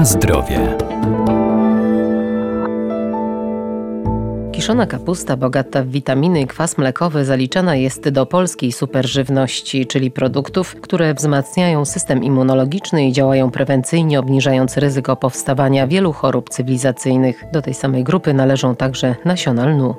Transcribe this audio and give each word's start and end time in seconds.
Na 0.00 0.06
zdrowie. 0.06 0.76
Kiszona 4.52 4.86
kapusta 4.86 5.36
bogata 5.36 5.82
w 5.82 5.88
witaminy 5.88 6.40
i 6.40 6.46
kwas 6.46 6.78
mlekowy 6.78 7.24
zaliczana 7.24 7.76
jest 7.76 8.08
do 8.08 8.26
polskiej 8.26 8.72
superżywności, 8.72 9.86
czyli 9.86 10.10
produktów, 10.10 10.76
które 10.80 11.14
wzmacniają 11.14 11.84
system 11.84 12.24
immunologiczny 12.24 13.06
i 13.06 13.12
działają 13.12 13.50
prewencyjnie, 13.50 14.20
obniżając 14.20 14.76
ryzyko 14.76 15.16
powstawania 15.16 15.86
wielu 15.86 16.12
chorób 16.12 16.50
cywilizacyjnych. 16.50 17.44
Do 17.52 17.62
tej 17.62 17.74
samej 17.74 18.04
grupy 18.04 18.34
należą 18.34 18.76
także 18.76 19.14
nasiona 19.24 19.66
lnu. 19.66 19.94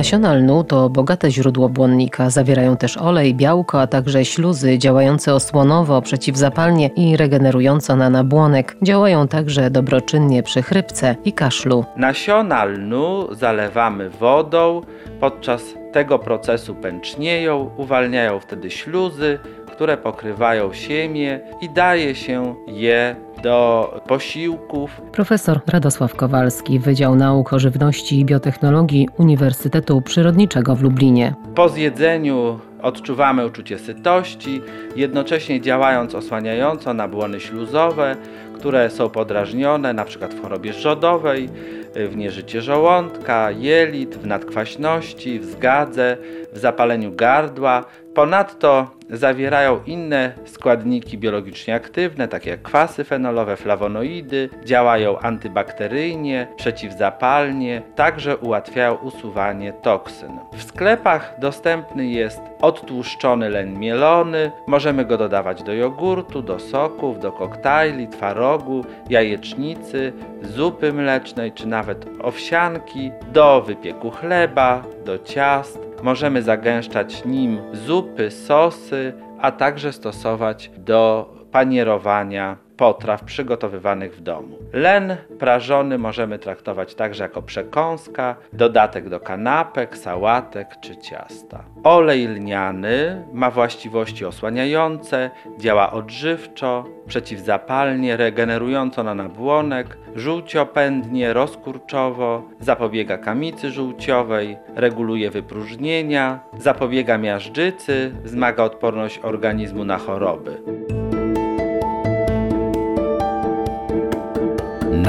Nasiona 0.00 0.34
lnu 0.34 0.64
to 0.64 0.88
bogate 0.88 1.30
źródło 1.30 1.68
błonnika. 1.68 2.30
Zawierają 2.30 2.76
też 2.76 2.96
olej, 2.96 3.34
białko, 3.34 3.80
a 3.80 3.86
także 3.86 4.24
śluzy 4.24 4.78
działające 4.78 5.34
osłonowo, 5.34 6.02
przeciwzapalnie 6.02 6.90
i 6.96 7.16
regenerująco 7.16 7.96
na 7.96 8.10
nabłonek. 8.10 8.76
Działają 8.82 9.28
także 9.28 9.70
dobroczynnie 9.70 10.42
przy 10.42 10.62
chrypce 10.62 11.16
i 11.24 11.32
kaszlu. 11.32 11.84
Nasiona 11.96 12.64
lnu 12.64 13.34
zalewamy 13.34 14.10
wodą. 14.10 14.82
Podczas 15.20 15.62
tego 15.92 16.18
procesu 16.18 16.74
pęcznieją, 16.74 17.70
uwalniają 17.76 18.40
wtedy 18.40 18.70
śluzy, 18.70 19.38
które 19.80 19.96
pokrywają 19.96 20.72
siemię 20.72 21.40
i 21.60 21.70
daje 21.70 22.14
się 22.14 22.54
je 22.66 23.16
do 23.42 24.00
posiłków. 24.08 25.00
Profesor 25.12 25.60
Radosław 25.66 26.14
Kowalski, 26.16 26.78
Wydział 26.78 27.16
Nauk 27.16 27.52
o 27.52 27.58
Żywności 27.58 28.20
i 28.20 28.24
Biotechnologii 28.24 29.08
Uniwersytetu 29.18 30.02
Przyrodniczego 30.02 30.76
w 30.76 30.82
Lublinie. 30.82 31.34
Po 31.54 31.68
zjedzeniu 31.68 32.58
odczuwamy 32.82 33.46
uczucie 33.46 33.78
sytości, 33.78 34.62
jednocześnie 34.96 35.60
działając 35.60 36.14
osłaniająco 36.14 36.94
na 36.94 37.08
błony 37.08 37.40
śluzowe, 37.40 38.16
które 38.54 38.90
są 38.90 39.10
podrażnione 39.10 39.90
np. 39.90 40.28
w 40.28 40.42
chorobie 40.42 40.72
żodowej, 40.72 41.48
w 41.94 42.16
nieżycie 42.16 42.62
żołądka, 42.62 43.50
jelit, 43.50 44.14
w 44.16 44.26
nadkwaśności, 44.26 45.38
w 45.38 45.44
zgadze, 45.44 46.16
w 46.52 46.58
zapaleniu 46.58 47.12
gardła. 47.12 47.84
Ponadto 48.14 48.99
zawierają 49.12 49.80
inne 49.86 50.32
składniki 50.44 51.18
biologicznie 51.18 51.74
aktywne, 51.74 52.28
takie 52.28 52.50
jak 52.50 52.62
kwasy 52.62 53.04
fenolowe, 53.04 53.56
flawonoidy, 53.56 54.48
działają 54.64 55.18
antybakteryjnie, 55.18 56.46
przeciwzapalnie, 56.56 57.82
także 57.94 58.36
ułatwiają 58.36 58.94
usuwanie 58.94 59.72
toksyn. 59.72 60.38
W 60.52 60.62
sklepach 60.62 61.34
dostępny 61.38 62.06
jest 62.06 62.40
odtłuszczony 62.60 63.50
len 63.50 63.78
mielony, 63.78 64.50
możemy 64.66 65.04
go 65.04 65.16
dodawać 65.16 65.62
do 65.62 65.72
jogurtu, 65.72 66.42
do 66.42 66.58
soków, 66.58 67.20
do 67.20 67.32
koktajli, 67.32 68.08
twarogu, 68.08 68.84
jajecznicy, 69.10 70.12
zupy 70.42 70.92
mlecznej 70.92 71.52
czy 71.52 71.66
nawet 71.66 72.06
owsianki, 72.22 73.10
do 73.32 73.62
wypieku 73.62 74.10
chleba, 74.10 74.82
do 75.04 75.18
ciast. 75.18 75.78
Możemy 76.02 76.42
zagęszczać 76.42 77.24
nim 77.24 77.60
zupy, 77.72 78.30
sosy, 78.30 78.99
a 79.40 79.52
także 79.52 79.92
stosować 79.92 80.70
do 80.78 81.32
panierowania 81.50 82.56
potraw 82.80 83.24
przygotowywanych 83.24 84.16
w 84.16 84.20
domu. 84.20 84.58
Len 84.72 85.16
prażony 85.38 85.98
możemy 85.98 86.38
traktować 86.38 86.94
także 86.94 87.22
jako 87.22 87.42
przekąska, 87.42 88.36
dodatek 88.52 89.08
do 89.08 89.20
kanapek, 89.20 89.98
sałatek 89.98 90.76
czy 90.80 90.96
ciasta. 90.96 91.64
Olej 91.84 92.26
lniany 92.26 93.24
ma 93.32 93.50
właściwości 93.50 94.24
osłaniające, 94.24 95.30
działa 95.58 95.92
odżywczo, 95.92 96.84
przeciwzapalnie, 97.06 98.16
regenerująco 98.16 99.02
na 99.02 99.14
nabłonek, 99.14 99.98
żółciopędnie, 100.16 101.32
rozkurczowo, 101.32 102.42
zapobiega 102.60 103.18
kamicy 103.18 103.70
żółciowej, 103.70 104.56
reguluje 104.76 105.30
wypróżnienia, 105.30 106.40
zapobiega 106.58 107.18
miażdżycy, 107.18 108.12
wzmaga 108.24 108.64
odporność 108.64 109.20
organizmu 109.22 109.84
na 109.84 109.98
choroby. 109.98 110.99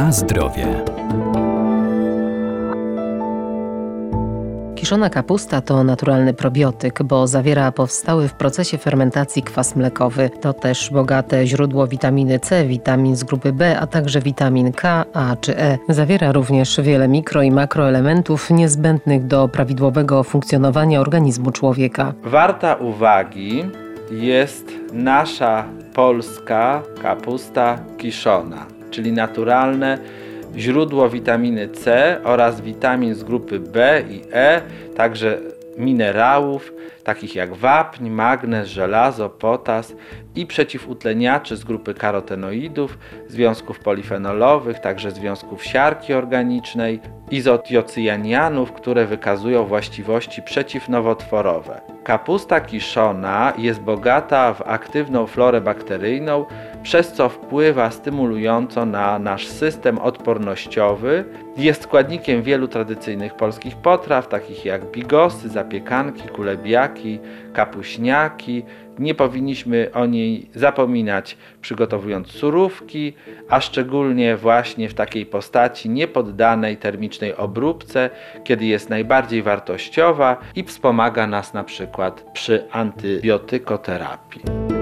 Na 0.00 0.12
zdrowie. 0.12 0.66
Kiszona 4.74 5.10
kapusta 5.10 5.60
to 5.60 5.84
naturalny 5.84 6.34
probiotyk, 6.34 7.02
bo 7.02 7.26
zawiera 7.26 7.72
powstały 7.72 8.28
w 8.28 8.34
procesie 8.34 8.78
fermentacji 8.78 9.42
kwas 9.42 9.76
mlekowy. 9.76 10.30
To 10.40 10.52
też 10.52 10.90
bogate 10.90 11.46
źródło 11.46 11.86
witaminy 11.86 12.38
C, 12.38 12.66
witamin 12.66 13.16
z 13.16 13.24
grupy 13.24 13.52
B, 13.52 13.80
a 13.80 13.86
także 13.86 14.20
witamin 14.20 14.72
K, 14.72 15.04
A 15.12 15.36
czy 15.40 15.58
E. 15.58 15.78
Zawiera 15.88 16.32
również 16.32 16.80
wiele 16.80 17.08
mikro 17.08 17.42
i 17.42 17.50
makroelementów 17.50 18.50
niezbędnych 18.50 19.26
do 19.26 19.48
prawidłowego 19.48 20.24
funkcjonowania 20.24 21.00
organizmu 21.00 21.50
człowieka. 21.50 22.12
Warta 22.24 22.74
uwagi 22.74 23.64
jest 24.10 24.72
nasza 24.92 25.64
polska 25.94 26.82
kapusta 27.02 27.78
kiszona 27.98 28.79
czyli 28.90 29.12
naturalne 29.12 29.98
źródło 30.56 31.10
witaminy 31.10 31.68
C 31.68 32.16
oraz 32.24 32.60
witamin 32.60 33.14
z 33.14 33.24
grupy 33.24 33.60
B 33.60 34.02
i 34.10 34.22
E, 34.32 34.62
także 34.96 35.38
minerałów 35.78 36.72
takich 37.04 37.34
jak 37.34 37.54
wapń, 37.54 38.08
magnez, 38.08 38.68
żelazo, 38.68 39.28
potas 39.28 39.94
i 40.34 40.46
przeciwutleniaczy 40.46 41.56
z 41.56 41.64
grupy 41.64 41.94
karotenoidów, 41.94 42.98
związków 43.28 43.78
polifenolowych, 43.78 44.78
także 44.78 45.10
związków 45.10 45.64
siarki 45.64 46.12
organicznej, 46.12 47.00
izotiocjanianów, 47.30 48.72
które 48.72 49.06
wykazują 49.06 49.64
właściwości 49.64 50.42
przeciwnowotworowe. 50.42 51.80
Kapusta 52.04 52.60
kiszona 52.60 53.52
jest 53.58 53.80
bogata 53.80 54.54
w 54.54 54.62
aktywną 54.62 55.26
florę 55.26 55.60
bakteryjną, 55.60 56.44
przez 56.82 57.12
co 57.12 57.28
wpływa 57.28 57.90
stymulująco 57.90 58.86
na 58.86 59.18
nasz 59.18 59.46
system 59.46 59.98
odpornościowy. 59.98 61.24
Jest 61.56 61.82
składnikiem 61.82 62.42
wielu 62.42 62.68
tradycyjnych 62.68 63.34
polskich 63.34 63.76
potraw, 63.76 64.28
takich 64.28 64.64
jak 64.64 64.90
bigosy, 64.90 65.48
zapiekanki, 65.48 66.28
kulebiaki, 66.28 67.18
kapuśniaki. 67.52 68.64
Nie 68.98 69.14
powinniśmy 69.14 69.90
o 69.94 70.06
niej 70.06 70.50
zapominać 70.54 71.36
przygotowując 71.60 72.28
surówki, 72.28 73.12
a 73.48 73.60
szczególnie 73.60 74.36
właśnie 74.36 74.88
w 74.88 74.94
takiej 74.94 75.26
postaci 75.26 75.90
niepoddanej 75.90 76.76
termicznej 76.76 77.36
obróbce, 77.36 78.10
kiedy 78.44 78.64
jest 78.64 78.90
najbardziej 78.90 79.42
wartościowa 79.42 80.36
i 80.56 80.64
wspomaga 80.64 81.26
nas 81.26 81.54
na 81.54 81.64
przykład 81.64 82.24
przy 82.32 82.64
antybiotykoterapii. 82.70 84.79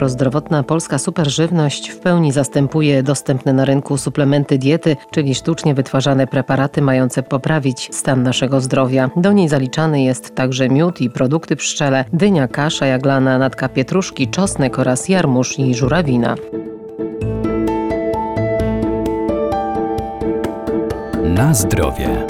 Prozdrowotna 0.00 0.62
polska 0.62 0.98
superżywność 0.98 1.90
w 1.90 1.98
pełni 1.98 2.32
zastępuje 2.32 3.02
dostępne 3.02 3.52
na 3.52 3.64
rynku 3.64 3.96
suplementy 3.96 4.58
diety, 4.58 4.96
czyli 5.10 5.34
sztucznie 5.34 5.74
wytwarzane 5.74 6.26
preparaty 6.26 6.82
mające 6.82 7.22
poprawić 7.22 7.88
stan 7.92 8.22
naszego 8.22 8.60
zdrowia. 8.60 9.10
Do 9.16 9.32
niej 9.32 9.48
zaliczany 9.48 10.02
jest 10.02 10.34
także 10.34 10.68
miód 10.68 11.00
i 11.00 11.10
produkty 11.10 11.56
pszczele, 11.56 12.04
dynia, 12.12 12.48
kasza 12.48 12.86
jaglana, 12.86 13.38
natka 13.38 13.68
pietruszki, 13.68 14.28
czosnek 14.28 14.78
oraz 14.78 15.08
jarmuż 15.08 15.58
i 15.58 15.74
żurawina. 15.74 16.34
Na 21.24 21.54
zdrowie. 21.54 22.26